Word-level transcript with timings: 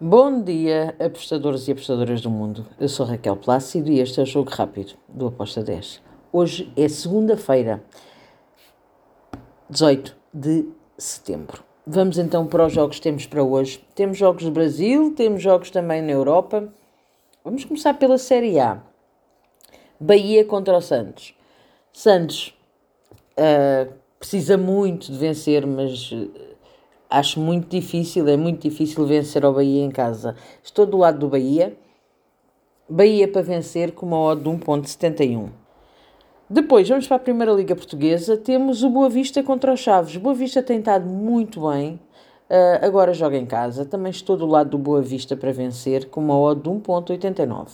Bom 0.00 0.44
dia, 0.44 0.94
apostadores 1.00 1.66
e 1.66 1.72
apostadoras 1.72 2.20
do 2.20 2.30
mundo. 2.30 2.64
Eu 2.78 2.88
sou 2.88 3.04
Raquel 3.04 3.36
Plácido 3.36 3.90
e 3.90 3.98
este 3.98 4.20
é 4.20 4.22
o 4.22 4.26
Jogo 4.26 4.48
Rápido 4.48 4.92
do 5.08 5.26
Aposta 5.26 5.60
10. 5.60 6.00
Hoje 6.32 6.72
é 6.76 6.86
segunda-feira, 6.86 7.82
18 9.68 10.16
de 10.32 10.68
setembro. 10.96 11.64
Vamos 11.84 12.16
então 12.16 12.46
para 12.46 12.66
os 12.66 12.72
jogos 12.72 12.98
que 12.98 13.02
temos 13.02 13.26
para 13.26 13.42
hoje. 13.42 13.84
Temos 13.96 14.16
jogos 14.16 14.44
do 14.44 14.52
Brasil, 14.52 15.12
temos 15.16 15.42
jogos 15.42 15.68
também 15.68 16.00
na 16.00 16.12
Europa. 16.12 16.72
Vamos 17.44 17.64
começar 17.64 17.94
pela 17.94 18.18
Série 18.18 18.60
A. 18.60 18.80
Bahia 19.98 20.44
contra 20.44 20.76
o 20.76 20.80
Santos. 20.80 21.34
Santos 21.92 22.54
uh, 23.36 23.92
precisa 24.16 24.56
muito 24.56 25.10
de 25.10 25.18
vencer, 25.18 25.66
mas 25.66 26.12
Acho 27.10 27.40
muito 27.40 27.68
difícil, 27.68 28.28
é 28.28 28.36
muito 28.36 28.60
difícil 28.60 29.06
vencer 29.06 29.44
ao 29.44 29.54
Bahia 29.54 29.82
em 29.82 29.90
casa. 29.90 30.36
Estou 30.62 30.84
do 30.84 30.98
lado 30.98 31.18
do 31.18 31.28
Bahia. 31.28 31.74
Bahia 32.86 33.26
para 33.26 33.42
vencer 33.42 33.92
com 33.92 34.06
uma 34.06 34.18
odd 34.18 34.42
de 34.42 34.50
1.71. 34.50 35.48
Depois, 36.50 36.88
vamos 36.88 37.06
para 37.06 37.16
a 37.16 37.20
Primeira 37.20 37.52
Liga 37.52 37.74
Portuguesa. 37.74 38.36
Temos 38.36 38.82
o 38.82 38.90
Boa 38.90 39.08
Vista 39.08 39.42
contra 39.42 39.72
o 39.72 39.76
Chaves. 39.76 40.16
Boa 40.16 40.34
Vista 40.34 40.62
tem 40.62 40.78
estado 40.78 41.06
muito 41.06 41.68
bem. 41.68 42.00
Uh, 42.48 42.84
agora 42.84 43.12
joga 43.14 43.36
em 43.36 43.46
casa. 43.46 43.86
Também 43.86 44.10
estou 44.10 44.36
do 44.36 44.46
lado 44.46 44.70
do 44.70 44.78
Boa 44.78 45.00
Vista 45.00 45.36
para 45.36 45.52
vencer 45.52 46.08
com 46.10 46.20
uma 46.20 46.38
odd 46.38 46.62
de 46.62 46.68
1.89. 46.68 47.68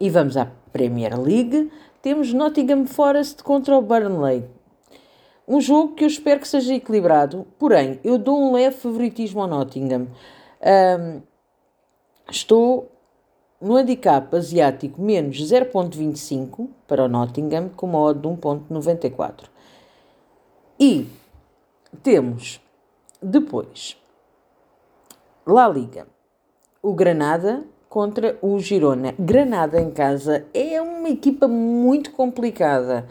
E 0.00 0.08
vamos 0.10 0.36
à 0.36 0.50
Premier 0.72 1.18
League. 1.18 1.70
Temos 2.02 2.32
Nottingham 2.32 2.86
Forest 2.86 3.42
contra 3.42 3.76
o 3.76 3.82
Burnley. 3.82 4.44
Um 5.46 5.60
jogo 5.60 5.94
que 5.94 6.04
eu 6.04 6.08
espero 6.08 6.40
que 6.40 6.48
seja 6.48 6.74
equilibrado, 6.74 7.46
porém, 7.58 8.00
eu 8.02 8.16
dou 8.16 8.40
um 8.40 8.52
leve 8.52 8.76
favoritismo 8.76 9.42
ao 9.42 9.46
Nottingham. 9.46 10.08
Um, 10.62 11.20
estou 12.30 12.90
no 13.60 13.76
handicap 13.76 14.34
asiático 14.34 15.00
menos 15.00 15.36
0.25 15.38 16.68
para 16.86 17.04
o 17.04 17.08
Nottingham, 17.08 17.68
com 17.68 17.86
uma 17.86 17.98
odd 17.98 18.20
de 18.20 18.28
1.94. 18.28 19.44
E 20.80 21.06
temos 22.02 22.60
depois 23.22 23.96
La 25.46 25.68
Liga, 25.68 26.06
o 26.82 26.94
Granada 26.94 27.64
contra 27.88 28.36
o 28.42 28.58
Girona. 28.58 29.14
Granada 29.18 29.80
em 29.80 29.90
casa 29.90 30.46
é 30.52 30.80
uma 30.80 31.08
equipa 31.10 31.46
muito 31.46 32.12
complicada. 32.12 33.06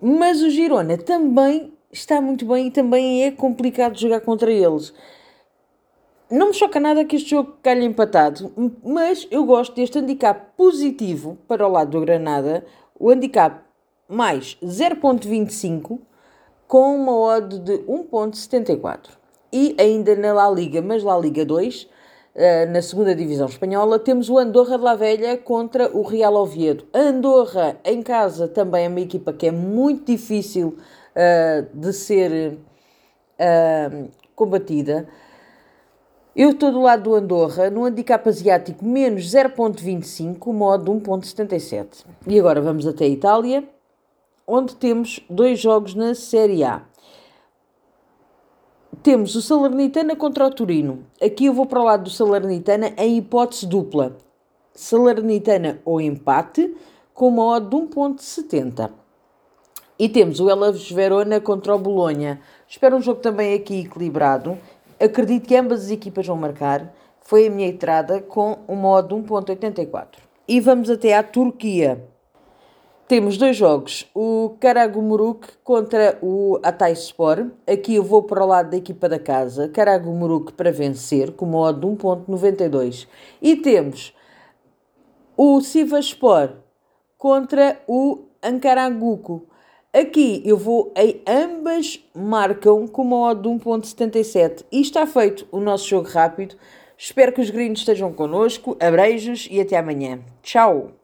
Mas 0.00 0.42
o 0.42 0.48
Girona 0.48 0.96
também 0.96 1.72
está 1.92 2.20
muito 2.20 2.46
bem 2.46 2.68
e 2.68 2.70
também 2.70 3.24
é 3.24 3.30
complicado 3.30 3.98
jogar 3.98 4.20
contra 4.20 4.50
eles. 4.50 4.94
Não 6.30 6.48
me 6.48 6.54
choca 6.54 6.78
nada 6.78 7.04
que 7.04 7.16
este 7.16 7.30
jogo 7.30 7.56
calhe 7.62 7.84
empatado, 7.84 8.52
mas 8.84 9.26
eu 9.30 9.44
gosto 9.44 9.74
deste 9.74 9.98
handicap 9.98 10.56
positivo 10.56 11.36
para 11.48 11.66
o 11.66 11.70
lado 11.70 11.90
do 11.90 12.00
Granada, 12.00 12.64
o 12.98 13.10
handicap 13.10 13.60
mais 14.08 14.56
0.25 14.62 15.98
com 16.66 16.96
uma 16.96 17.16
odd 17.18 17.58
de 17.58 17.78
1.74. 17.78 19.10
E 19.52 19.74
ainda 19.78 20.14
na 20.14 20.32
La 20.32 20.48
Liga, 20.48 20.80
mas 20.80 21.02
La 21.02 21.18
Liga 21.18 21.44
2, 21.44 21.88
eh, 21.90 21.99
na 22.70 22.80
segunda 22.80 23.14
divisão 23.14 23.46
espanhola, 23.46 23.98
temos 23.98 24.30
o 24.30 24.38
Andorra 24.38 24.78
de 24.78 24.84
la 24.84 24.94
Velha 24.94 25.36
contra 25.36 25.90
o 25.96 26.02
Real 26.02 26.34
Oviedo. 26.34 26.86
Andorra 26.94 27.76
em 27.84 28.02
casa 28.02 28.46
também 28.46 28.86
é 28.86 28.88
uma 28.88 29.00
equipa 29.00 29.32
que 29.32 29.46
é 29.46 29.50
muito 29.50 30.12
difícil 30.12 30.76
uh, 31.10 31.66
de 31.74 31.92
ser 31.92 32.58
uh, 33.38 34.08
combatida. 34.34 35.08
Eu 36.34 36.50
estou 36.50 36.70
do 36.70 36.80
lado 36.80 37.02
do 37.02 37.14
Andorra, 37.14 37.68
no 37.68 37.84
handicap 37.84 38.26
asiático 38.28 38.84
menos 38.84 39.24
0.25, 39.24 40.52
modo 40.52 40.92
1.77. 40.92 42.06
E 42.26 42.38
agora 42.38 42.60
vamos 42.60 42.86
até 42.86 43.04
a 43.04 43.08
Itália, 43.08 43.64
onde 44.46 44.76
temos 44.76 45.20
dois 45.28 45.58
jogos 45.58 45.94
na 45.94 46.14
Série 46.14 46.62
A 46.62 46.82
temos 49.02 49.34
o 49.34 49.40
Salernitana 49.40 50.14
contra 50.14 50.46
o 50.46 50.50
Turino. 50.50 51.06
Aqui 51.22 51.46
eu 51.46 51.54
vou 51.54 51.64
para 51.64 51.80
o 51.80 51.84
lado 51.84 52.04
do 52.04 52.10
Salernitana 52.10 52.92
em 52.98 53.16
hipótese 53.16 53.66
dupla. 53.66 54.16
Salernitana 54.74 55.80
ou 55.84 56.00
empate 56.00 56.74
com 57.14 57.28
uma 57.28 57.44
odd 57.44 57.68
de 57.68 57.76
1.70. 57.76 58.90
E 59.98 60.08
temos 60.08 60.40
o 60.40 60.50
Elas 60.50 60.90
Verona 60.90 61.40
contra 61.40 61.74
o 61.74 61.78
Bolonha. 61.78 62.40
Espero 62.68 62.96
um 62.96 63.02
jogo 63.02 63.20
também 63.20 63.54
aqui 63.54 63.80
equilibrado. 63.80 64.58
Acredito 64.98 65.46
que 65.46 65.56
ambas 65.56 65.84
as 65.84 65.90
equipas 65.90 66.26
vão 66.26 66.36
marcar. 66.36 66.92
Foi 67.22 67.46
a 67.46 67.50
minha 67.50 67.68
entrada 67.68 68.20
com 68.20 68.58
uma 68.66 68.88
odd 68.88 69.08
de 69.08 69.14
1.84. 69.14 70.06
E 70.48 70.60
vamos 70.60 70.90
até 70.90 71.16
à 71.16 71.22
Turquia. 71.22 72.09
Temos 73.10 73.36
dois 73.36 73.56
jogos, 73.56 74.08
o 74.14 74.54
Karagumuruk 74.60 75.48
contra 75.64 76.16
o 76.22 76.60
Atayspor. 76.62 77.48
Aqui 77.66 77.96
eu 77.96 78.04
vou 78.04 78.22
para 78.22 78.44
o 78.44 78.46
lado 78.46 78.70
da 78.70 78.76
equipa 78.76 79.08
da 79.08 79.18
casa, 79.18 79.68
Karagumuruk 79.68 80.52
para 80.52 80.70
vencer, 80.70 81.32
com 81.32 81.44
uma 81.44 81.58
odd 81.58 81.80
de 81.80 81.86
1.92. 81.88 83.08
E 83.42 83.56
temos 83.56 84.14
o 85.36 85.60
Sivaspor 85.60 86.50
contra 87.18 87.80
o 87.88 88.26
Ankaraguku. 88.40 89.44
Aqui 89.92 90.40
eu 90.46 90.56
vou 90.56 90.92
em 90.94 91.20
ambas 91.26 91.98
marcam 92.14 92.86
com 92.86 93.02
uma 93.02 93.30
odd 93.30 93.42
de 93.42 93.48
1.77. 93.48 94.64
E 94.70 94.80
está 94.80 95.04
feito 95.04 95.48
o 95.50 95.58
nosso 95.58 95.88
jogo 95.88 96.08
rápido. 96.08 96.54
Espero 96.96 97.32
que 97.32 97.40
os 97.40 97.50
gringos 97.50 97.80
estejam 97.80 98.12
connosco. 98.12 98.76
Abreijos 98.78 99.48
e 99.50 99.60
até 99.60 99.76
amanhã. 99.76 100.20
Tchau! 100.44 100.99